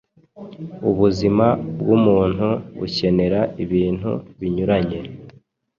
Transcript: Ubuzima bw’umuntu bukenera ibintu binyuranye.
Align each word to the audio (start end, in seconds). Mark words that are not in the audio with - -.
Ubuzima 0.89 1.45
bw’umuntu 1.79 2.47
bukenera 2.77 3.41
ibintu 3.63 4.11
binyuranye. 4.39 4.99